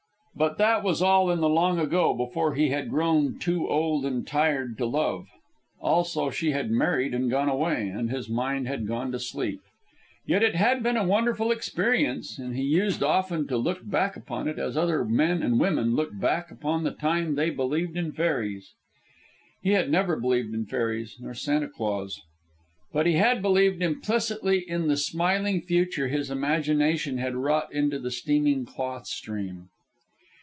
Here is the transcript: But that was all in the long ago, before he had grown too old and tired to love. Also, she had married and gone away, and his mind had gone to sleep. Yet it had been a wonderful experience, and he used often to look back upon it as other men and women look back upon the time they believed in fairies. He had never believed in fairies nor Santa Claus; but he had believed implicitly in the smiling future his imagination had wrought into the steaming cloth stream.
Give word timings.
But 0.33 0.57
that 0.57 0.81
was 0.81 1.03
all 1.03 1.29
in 1.29 1.39
the 1.39 1.49
long 1.49 1.77
ago, 1.77 2.15
before 2.15 2.55
he 2.55 2.69
had 2.69 2.89
grown 2.89 3.37
too 3.37 3.67
old 3.69 4.05
and 4.07 4.25
tired 4.25 4.75
to 4.79 4.85
love. 4.87 5.27
Also, 5.79 6.31
she 6.31 6.49
had 6.49 6.71
married 6.71 7.13
and 7.13 7.29
gone 7.29 7.49
away, 7.49 7.89
and 7.89 8.09
his 8.09 8.27
mind 8.27 8.67
had 8.67 8.87
gone 8.87 9.11
to 9.11 9.19
sleep. 9.19 9.59
Yet 10.25 10.41
it 10.41 10.55
had 10.55 10.81
been 10.81 10.97
a 10.97 11.03
wonderful 11.05 11.51
experience, 11.51 12.39
and 12.39 12.55
he 12.55 12.63
used 12.63 13.03
often 13.03 13.45
to 13.49 13.57
look 13.57 13.87
back 13.87 14.15
upon 14.15 14.47
it 14.47 14.57
as 14.57 14.75
other 14.77 15.03
men 15.05 15.43
and 15.43 15.59
women 15.59 15.95
look 15.95 16.17
back 16.17 16.49
upon 16.49 16.83
the 16.85 16.91
time 16.91 17.35
they 17.35 17.49
believed 17.51 17.95
in 17.97 18.11
fairies. 18.11 18.73
He 19.61 19.71
had 19.73 19.91
never 19.91 20.15
believed 20.15 20.55
in 20.55 20.65
fairies 20.65 21.17
nor 21.19 21.33
Santa 21.35 21.67
Claus; 21.67 22.19
but 22.93 23.05
he 23.05 23.13
had 23.13 23.43
believed 23.43 23.83
implicitly 23.83 24.67
in 24.67 24.87
the 24.87 24.97
smiling 24.97 25.61
future 25.61 26.07
his 26.07 26.31
imagination 26.31 27.17
had 27.19 27.35
wrought 27.35 27.71
into 27.71 27.99
the 27.99 28.09
steaming 28.09 28.65
cloth 28.65 29.05
stream. 29.05 29.67